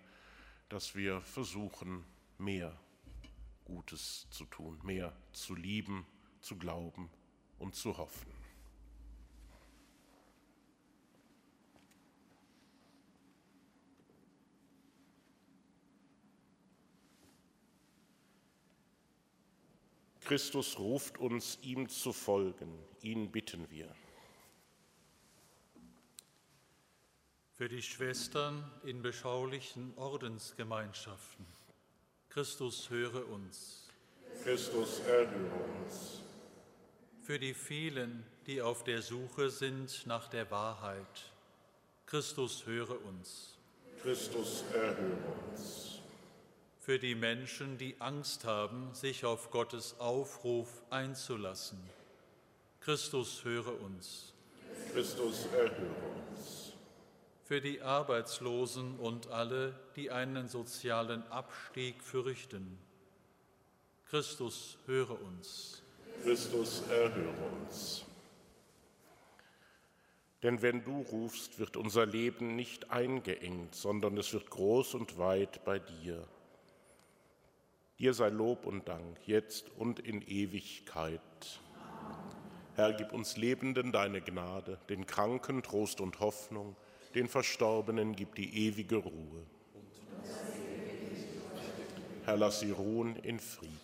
dass 0.69 0.95
wir 0.95 1.23
versuchen, 1.23 2.05
mehr 2.37 2.79
Gutes 3.65 4.27
zu 4.31 4.45
tun, 4.45 4.79
mehr 4.83 5.17
zu 5.33 5.55
lieben, 5.55 6.07
zu 6.41 6.57
glauben 6.59 7.09
und 7.59 7.75
zu 7.75 7.97
hoffen. 7.97 8.42
Christus 20.33 20.79
ruft 20.79 21.19
uns, 21.19 21.59
ihm 21.61 21.91
zu 21.91 22.11
folgen. 22.11 22.73
Ihn 23.03 23.31
bitten 23.31 23.71
wir. 23.71 23.95
Für 27.53 27.69
die 27.69 27.83
Schwestern 27.83 28.65
in 28.83 29.03
beschaulichen 29.03 29.93
Ordensgemeinschaften. 29.97 31.45
Christus 32.31 32.89
höre 32.89 33.29
uns. 33.29 33.91
Christus 34.43 35.01
erhöre 35.01 35.65
uns. 35.85 36.23
Für 37.21 37.39
die 37.39 37.53
vielen, 37.53 38.25
die 38.47 38.63
auf 38.63 38.85
der 38.85 39.03
Suche 39.03 39.51
sind 39.51 40.07
nach 40.07 40.29
der 40.29 40.51
Wahrheit. 40.51 41.31
Christus 42.07 42.65
höre 42.65 43.05
uns. 43.05 43.59
Christus 44.03 44.65
erhöre 44.73 45.35
uns 45.51 45.92
für 46.83 46.99
die 46.99 47.15
Menschen, 47.15 47.79
die 47.79 47.95
Angst 48.01 48.45
haben, 48.45 48.93
sich 48.93 49.25
auf 49.25 49.53
Gottes 49.53 50.01
Aufruf 50.01 50.83
einzulassen. 50.91 51.79
Christus 52.81 53.45
höre 53.45 53.81
uns. 53.81 54.33
Christus 54.93 55.47
erhöre 55.53 55.95
uns. 56.29 56.73
Für 57.45 57.61
die 57.61 57.83
Arbeitslosen 57.83 58.97
und 58.99 59.29
alle, 59.29 59.79
die 59.95 60.11
einen 60.11 60.49
sozialen 60.49 61.23
Abstieg 61.31 62.03
fürchten. 62.03 62.77
Christus 64.07 64.77
höre 64.87 65.23
uns. 65.23 65.83
Christus 66.25 66.83
erhöre 66.91 67.33
uns. 67.65 68.05
Denn 70.43 70.63
wenn 70.63 70.83
du 70.83 71.03
rufst, 71.03 71.61
wird 71.61 71.77
unser 71.77 72.07
Leben 72.07 72.57
nicht 72.57 72.91
eingeengt, 72.91 73.77
sondern 73.77 74.19
es 74.19 74.33
wird 74.33 74.51
groß 74.51 74.95
und 74.95 75.17
weit 75.17 75.65
bei 75.65 75.79
dir. 75.79 76.27
Dir 77.99 78.15
sei 78.15 78.31
Lob 78.31 78.67
und 78.67 78.89
Dank, 78.89 79.19
jetzt 79.27 79.71
und 79.77 80.01
in 80.01 80.23
Ewigkeit. 80.23 81.21
Herr, 82.75 82.95
gib 82.95 83.13
uns 83.13 83.37
Lebenden 83.37 83.93
deine 83.93 84.21
Gnade, 84.21 84.79
den 84.89 85.07
Kranken 85.07 85.63
Trost 85.63 86.01
und 86.01 86.21
Hoffnung, 86.21 86.75
den 87.15 87.29
Verstorbenen 87.29 88.17
gib 88.17 88.35
die 88.35 88.67
ewige 88.67 88.97
Ruhe. 88.97 89.47
Herr, 92.25 92.37
lass 92.37 92.61
sie 92.61 92.71
ruhen 92.71 93.17
in 93.17 93.39
Frieden. 93.39 93.82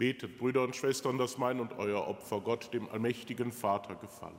Betet, 0.00 0.38
Brüder 0.38 0.62
und 0.62 0.74
Schwestern, 0.74 1.18
dass 1.18 1.36
mein 1.36 1.60
und 1.60 1.74
euer 1.74 2.08
Opfer 2.08 2.40
Gott, 2.40 2.72
dem 2.72 2.88
allmächtigen 2.88 3.52
Vater, 3.52 3.94
gefalle. 3.96 4.32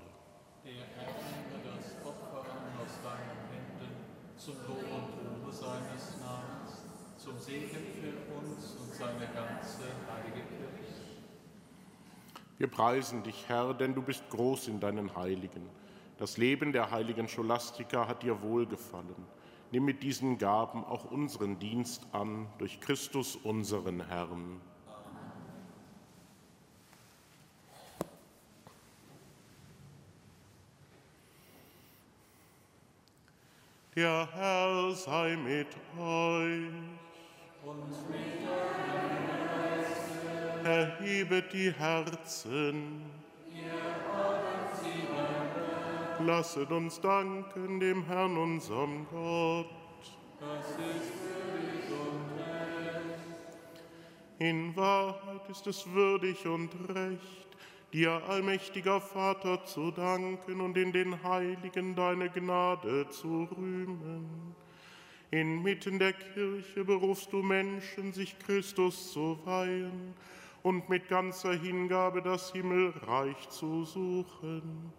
Der 0.65 0.71
Herr 0.71 1.13
nehme 1.13 1.63
das 1.63 2.03
Opfer 2.03 2.49
an 2.49 2.83
aus 2.83 2.97
deinen 3.03 3.45
Händen 3.53 3.95
zum 4.37 4.55
Lob 4.67 4.81
und 4.89 5.43
Ruhe 5.45 5.53
seines 5.53 6.17
Namens, 6.19 6.81
zum 7.17 7.37
Segen 7.37 7.69
für 7.69 8.33
uns 8.33 8.75
und 8.75 8.91
seine 8.91 9.27
ganze 9.35 9.83
heilige 10.11 10.47
Kirche. 10.47 10.93
Wir 12.57 12.67
preisen 12.67 13.21
dich, 13.21 13.47
Herr, 13.47 13.75
denn 13.75 13.93
du 13.93 14.01
bist 14.01 14.27
groß 14.31 14.67
in 14.67 14.79
deinen 14.79 15.15
Heiligen. 15.15 15.69
Das 16.17 16.37
Leben 16.37 16.73
der 16.73 16.89
heiligen 16.89 17.27
Scholastika 17.27 18.07
hat 18.07 18.23
dir 18.23 18.41
wohlgefallen. 18.41 19.27
nimm 19.71 19.85
mit 19.85 20.01
diesen 20.01 20.39
Gaben 20.39 20.83
auch 20.83 21.05
unseren 21.11 21.59
Dienst 21.59 22.07
an 22.13 22.47
durch 22.57 22.79
Christus 22.79 23.35
unseren 23.35 24.07
Herrn. 24.07 24.59
Der 33.93 34.27
Herr 34.33 34.91
sei 34.93 35.35
mit 35.35 35.67
euch. 35.99 36.71
Und 37.65 38.09
mit 38.09 38.41
Erhebet 40.63 41.51
die 41.51 41.71
Herzen. 41.73 43.01
Lasset 46.19 46.71
uns 46.71 47.01
danken 47.01 47.79
dem 47.79 48.05
Herrn, 48.05 48.37
unserem 48.37 49.07
Gott. 49.09 49.67
Das 50.39 50.69
ist 50.69 51.11
würdig 51.25 51.89
und 51.89 52.39
recht. 52.39 53.83
In 54.39 54.75
Wahrheit 54.75 55.49
ist 55.49 55.67
es 55.67 55.85
würdig 55.91 56.45
und 56.45 56.69
recht, 56.95 57.50
dir, 57.93 58.23
allmächtiger 58.27 59.01
Vater, 59.01 59.65
zu 59.65 59.91
danken 59.91 60.61
und 60.61 60.77
in 60.77 60.91
den 60.91 61.23
Heiligen 61.23 61.95
deine 61.95 62.29
Gnade 62.29 63.07
zu 63.09 63.47
rühmen. 63.55 64.55
Inmitten 65.31 65.99
der 65.99 66.13
Kirche 66.13 66.83
berufst 66.83 67.31
du 67.31 67.41
Menschen, 67.41 68.11
sich 68.13 68.37
Christus 68.39 69.13
zu 69.13 69.39
weihen 69.45 70.13
und 70.63 70.89
mit 70.89 71.07
ganzer 71.07 71.53
Hingabe 71.53 72.21
das 72.21 72.51
Himmelreich 72.51 73.49
zu 73.49 73.85
suchen. 73.85 74.91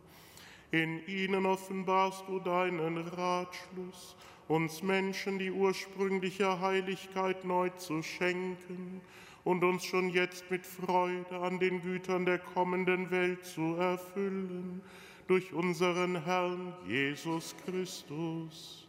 In 0.71 1.07
ihnen 1.07 1.45
offenbarst 1.45 2.25
du 2.29 2.41
deinen 2.41 2.97
Ratschluss, 2.97 4.17
uns 4.49 4.83
Menschen 4.83 5.39
die 5.39 5.51
ursprüngliche 5.51 6.61
Heiligkeit 6.61 7.45
neu 7.45 7.69
zu 7.71 8.03
schenken 8.03 9.03
und 9.45 9.65
uns 9.65 9.85
schon 9.85 10.09
jetzt 10.11 10.51
mit 10.51 10.65
Freude 10.65 11.39
an 11.41 11.59
den 11.59 11.83
Gütern 11.83 12.25
der 12.25 12.39
kommenden 12.39 13.11
Welt 13.11 13.45
zu 13.45 13.75
erfüllen, 13.77 14.83
durch 15.27 15.53
unseren 15.53 16.25
Herrn 16.25 16.75
Jesus 16.87 17.55
Christus. 17.65 18.89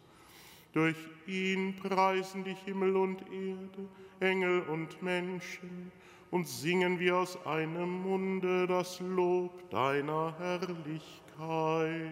Durch 0.73 0.97
ihn 1.27 1.75
preisen 1.75 2.43
die 2.43 2.55
Himmel 2.65 2.95
und 2.95 3.21
Erde, 3.31 3.87
Engel 4.19 4.61
und 4.63 5.01
Menschen, 5.01 5.91
und 6.31 6.47
singen 6.47 6.99
wir 6.99 7.17
aus 7.17 7.37
einem 7.45 8.01
Munde 8.01 8.65
das 8.65 8.99
Lob 8.99 9.69
deiner 9.69 10.35
Herrlichkeit. 10.39 12.11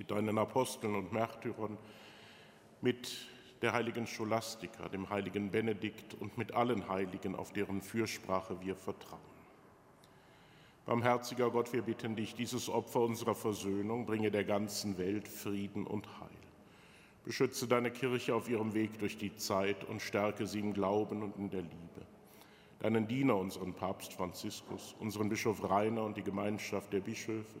mit 0.00 0.10
deinen 0.10 0.38
Aposteln 0.38 0.94
und 0.94 1.12
Märtyrern, 1.12 1.76
mit 2.80 3.18
der 3.60 3.74
heiligen 3.74 4.06
Scholastika, 4.06 4.88
dem 4.88 5.10
heiligen 5.10 5.50
Benedikt 5.50 6.14
und 6.14 6.38
mit 6.38 6.54
allen 6.54 6.88
Heiligen, 6.88 7.36
auf 7.36 7.52
deren 7.52 7.82
Fürsprache 7.82 8.58
wir 8.62 8.76
vertrauen. 8.76 9.20
Barmherziger 10.86 11.50
Gott, 11.50 11.74
wir 11.74 11.82
bitten 11.82 12.16
dich, 12.16 12.34
dieses 12.34 12.70
Opfer 12.70 13.00
unserer 13.00 13.34
Versöhnung 13.34 14.06
bringe 14.06 14.30
der 14.30 14.44
ganzen 14.44 14.96
Welt 14.96 15.28
Frieden 15.28 15.86
und 15.86 16.06
Heil. 16.18 16.28
Beschütze 17.26 17.68
deine 17.68 17.90
Kirche 17.90 18.34
auf 18.34 18.48
ihrem 18.48 18.72
Weg 18.72 18.98
durch 19.00 19.18
die 19.18 19.36
Zeit 19.36 19.84
und 19.84 20.00
stärke 20.00 20.46
sie 20.46 20.60
im 20.60 20.72
Glauben 20.72 21.22
und 21.22 21.36
in 21.36 21.50
der 21.50 21.60
Liebe. 21.60 22.06
Deinen 22.78 23.06
Diener, 23.06 23.36
unseren 23.36 23.74
Papst 23.74 24.14
Franziskus, 24.14 24.96
unseren 24.98 25.28
Bischof 25.28 25.62
Rainer 25.68 26.04
und 26.04 26.16
die 26.16 26.24
Gemeinschaft 26.24 26.90
der 26.90 27.00
Bischöfe, 27.00 27.60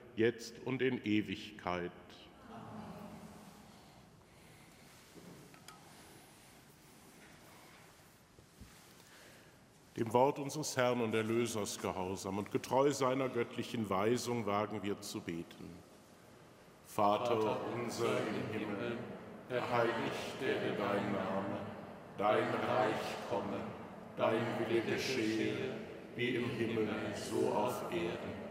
jetzt 0.15 0.53
und 0.65 0.81
in 0.81 1.03
Ewigkeit. 1.03 1.91
Dem 9.97 10.13
Wort 10.13 10.39
unseres 10.39 10.77
Herrn 10.77 11.01
und 11.01 11.13
Erlösers 11.13 11.77
gehorsam 11.79 12.37
und 12.37 12.51
getreu 12.51 12.91
seiner 12.91 13.29
göttlichen 13.29 13.89
Weisung 13.89 14.45
wagen 14.45 14.81
wir 14.81 14.99
zu 15.01 15.21
beten. 15.21 15.69
Vater 16.87 17.57
unser 17.73 18.17
im 18.17 18.59
Himmel, 18.59 18.97
heiligt 19.49 20.41
werde 20.41 20.75
dein 20.77 21.11
Name, 21.11 21.57
dein 22.17 22.47
Reich 22.67 23.15
komme, 23.29 23.59
dein 24.17 24.41
Wille 24.59 24.81
geschehe, 24.81 25.75
wie 26.15 26.35
im 26.35 26.49
Himmel, 26.49 26.87
so 27.15 27.49
auf 27.49 27.83
Erden. 27.91 28.50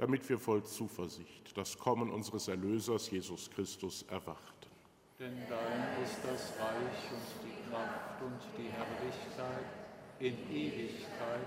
damit 0.00 0.26
wir 0.30 0.38
voll 0.38 0.64
Zuversicht 0.64 1.56
das 1.56 1.78
Kommen 1.78 2.10
unseres 2.10 2.48
Erlösers 2.48 3.10
Jesus 3.10 3.50
Christus 3.50 4.02
erwarten. 4.08 4.40
Denn 5.18 5.36
dein 5.46 6.02
ist 6.02 6.20
das 6.24 6.54
Reich 6.58 7.12
und 7.12 7.44
die 7.44 7.70
Kraft 7.70 8.22
und 8.22 8.40
die 8.56 8.70
Herrlichkeit 8.70 9.66
in 10.18 10.34
Ewigkeit. 10.50 11.46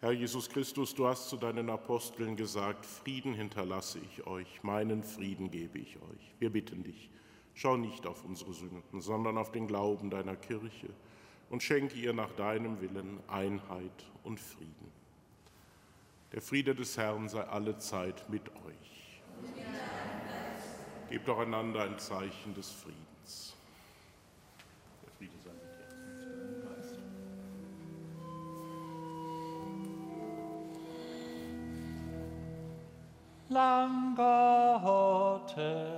Herr 0.00 0.10
Jesus 0.10 0.50
Christus, 0.50 0.92
du 0.92 1.06
hast 1.06 1.28
zu 1.28 1.36
deinen 1.36 1.70
Aposteln 1.70 2.34
gesagt, 2.34 2.84
Frieden 2.84 3.34
hinterlasse 3.34 4.00
ich 4.00 4.26
euch, 4.26 4.64
meinen 4.64 5.04
Frieden 5.04 5.52
gebe 5.52 5.78
ich 5.78 5.94
euch. 5.98 6.34
Wir 6.40 6.50
bitten 6.50 6.82
dich, 6.82 7.08
schau 7.54 7.76
nicht 7.76 8.08
auf 8.08 8.24
unsere 8.24 8.52
Sünden, 8.52 9.00
sondern 9.00 9.38
auf 9.38 9.52
den 9.52 9.68
Glauben 9.68 10.10
deiner 10.10 10.34
Kirche 10.34 10.88
und 11.50 11.62
schenke 11.62 11.96
ihr 11.96 12.12
nach 12.12 12.32
deinem 12.32 12.80
Willen 12.80 13.20
Einheit 13.28 14.04
und 14.24 14.40
Frieden. 14.40 15.01
Der 16.32 16.40
Friede 16.40 16.74
des 16.74 16.96
Herrn 16.96 17.28
sei 17.28 17.42
alle 17.42 17.76
Zeit 17.76 18.28
mit 18.28 18.48
euch. 18.48 19.20
Gebt 21.10 21.28
doch 21.28 21.38
einander 21.38 21.82
ein 21.82 21.98
Zeichen 21.98 22.54
des 22.54 22.70
Friedens. 22.70 23.54
Lamm 33.52 34.14
Gottes. 34.16 35.91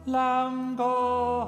Lamm 0.07 0.77
Gottes. 0.77 1.46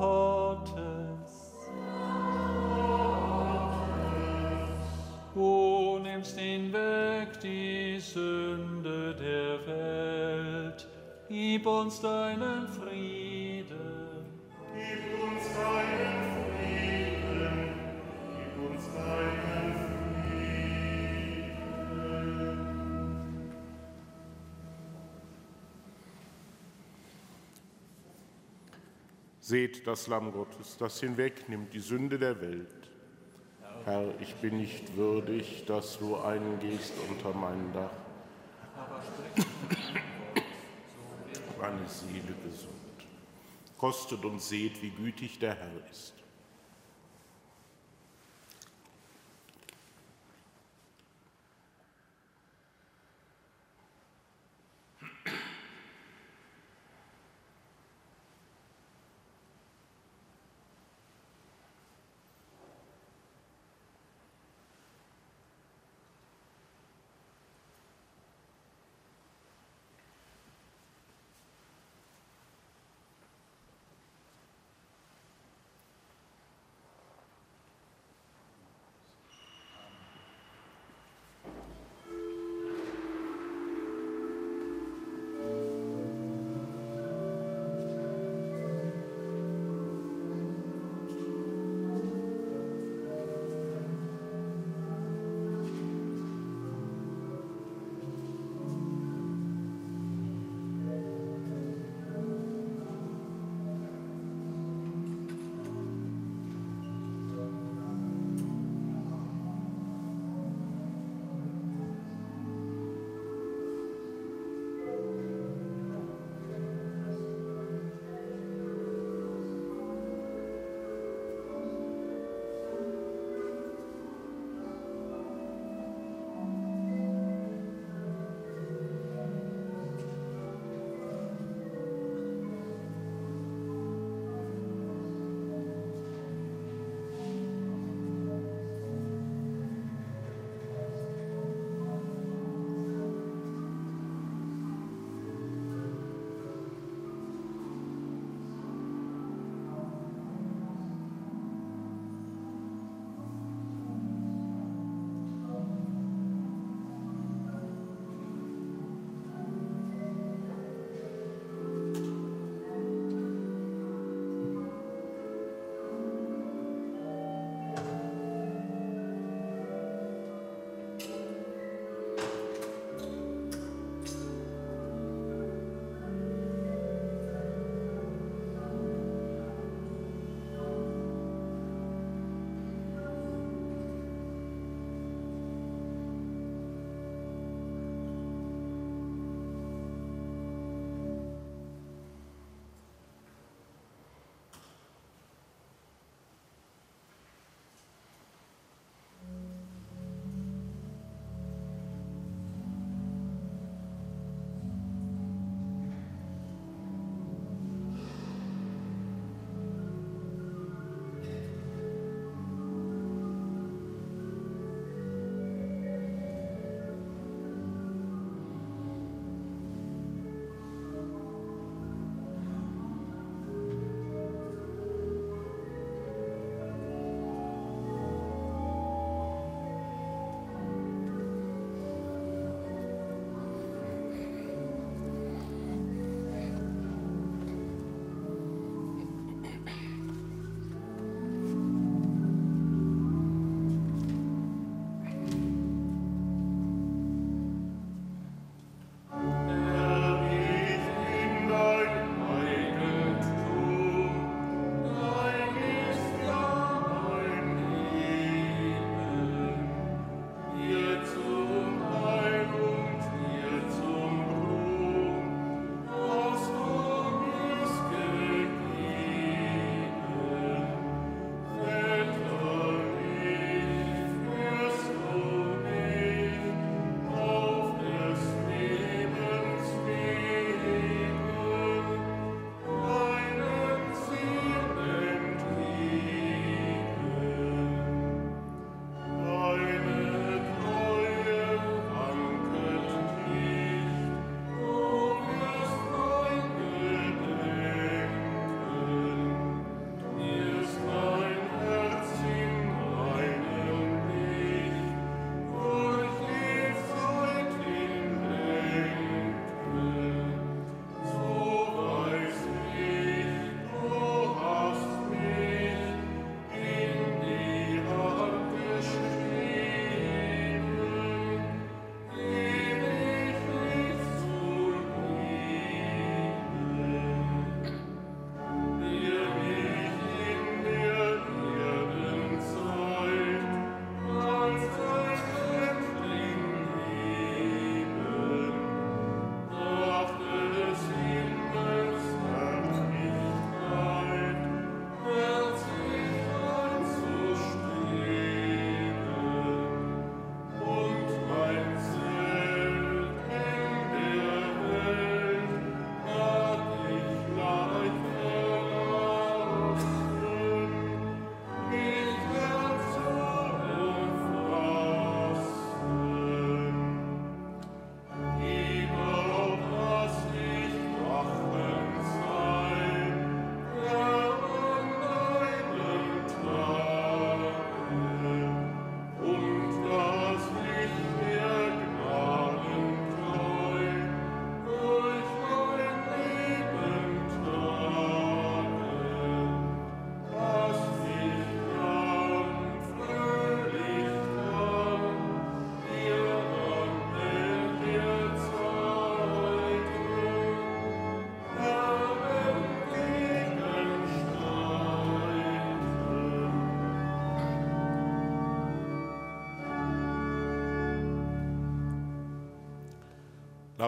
Uns 11.68 12.00
deinen 12.00 12.66
Frieden. 12.68 13.78
Gib 14.74 15.22
uns 15.22 15.44
deinen 15.54 16.22
Frieden. 16.57 17.74
Gib 18.37 18.70
uns 18.70 18.85
deinen 18.94 19.48
Seht 29.40 29.87
das 29.87 30.09
Lamm 30.09 30.33
Gottes, 30.33 30.76
das 30.76 31.00
hinwegnimmt 31.00 31.72
die 31.72 31.81
Sünde 31.81 32.18
der 32.18 32.38
Welt. 32.42 32.90
Herr, 33.87 34.12
ich 34.20 34.35
bin 34.35 34.59
nicht 34.59 34.94
würdig, 34.94 35.64
dass 35.66 35.98
du 35.98 36.16
eingehst 36.16 36.92
unter 37.09 37.33
mein 37.33 37.72
Dach. 37.72 37.88
Meine 41.60 41.88
Seele 41.88 42.34
gesund. 42.44 42.72
Kostet 43.76 44.24
und 44.24 44.40
seht, 44.40 44.80
wie 44.80 44.90
gütig 44.90 45.38
der 45.40 45.56
Herr 45.56 45.90
ist. 45.90 46.14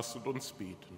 Lasst 0.01 0.17
uns 0.27 0.51
beten. 0.53 0.97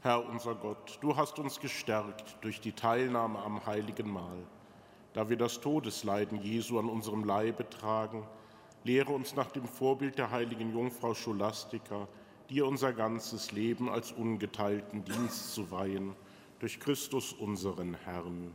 Herr 0.00 0.28
unser 0.28 0.56
Gott, 0.56 0.98
du 1.00 1.16
hast 1.16 1.38
uns 1.38 1.60
gestärkt 1.60 2.38
durch 2.40 2.60
die 2.60 2.72
Teilnahme 2.72 3.38
am 3.38 3.64
heiligen 3.64 4.10
Mahl. 4.10 4.44
Da 5.12 5.28
wir 5.28 5.36
das 5.36 5.60
Todesleiden 5.60 6.42
Jesu 6.42 6.80
an 6.80 6.88
unserem 6.88 7.22
Leibe 7.22 7.70
tragen, 7.70 8.26
lehre 8.82 9.12
uns 9.12 9.36
nach 9.36 9.52
dem 9.52 9.68
Vorbild 9.68 10.18
der 10.18 10.32
heiligen 10.32 10.72
Jungfrau 10.72 11.14
Scholastika, 11.14 12.08
dir 12.50 12.66
unser 12.66 12.92
ganzes 12.92 13.52
Leben 13.52 13.88
als 13.88 14.10
ungeteilten 14.10 15.04
Dienst 15.04 15.54
zu 15.54 15.70
weihen, 15.70 16.16
durch 16.58 16.80
Christus 16.80 17.32
unseren 17.32 17.94
Herrn. 17.94 18.52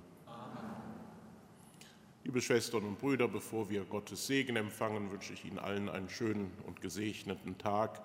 Liebe 2.27 2.41
Schwestern 2.41 2.83
und 2.83 2.99
Brüder, 2.99 3.29
bevor 3.29 3.69
wir 3.69 3.85
Gottes 3.85 4.27
Segen 4.27 4.57
empfangen, 4.57 5.09
wünsche 5.11 5.31
ich 5.31 5.45
Ihnen 5.45 5.59
allen 5.59 5.87
einen 5.87 6.09
schönen 6.09 6.51
und 6.65 6.81
gesegneten 6.81 7.57
Tag. 7.57 8.01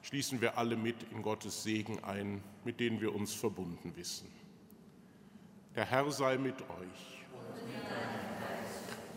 Schließen 0.00 0.40
wir 0.40 0.56
alle 0.56 0.76
mit 0.76 0.96
in 1.12 1.20
Gottes 1.20 1.62
Segen 1.62 2.02
ein, 2.02 2.42
mit 2.64 2.80
denen 2.80 3.02
wir 3.02 3.14
uns 3.14 3.34
verbunden 3.34 3.94
wissen. 3.96 4.26
Der 5.76 5.84
Herr 5.84 6.10
sei 6.10 6.38
mit 6.38 6.58
euch. 6.62 7.26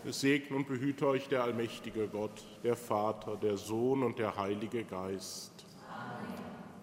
Es 0.04 0.20
segne 0.20 0.58
und 0.58 0.68
behüte 0.68 1.06
euch 1.06 1.26
der 1.26 1.42
allmächtige 1.42 2.06
Gott, 2.06 2.44
der 2.62 2.76
Vater, 2.76 3.38
der 3.38 3.56
Sohn 3.56 4.02
und 4.02 4.18
der 4.18 4.36
Heilige 4.36 4.84
Geist. 4.84 5.64
Amen. 5.88 6.26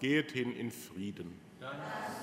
Geht 0.00 0.32
hin 0.32 0.52
in 0.52 0.72
Frieden. 0.72 1.40
Dank 1.60 1.74
sei 1.74 1.78
Gott. 1.78 2.21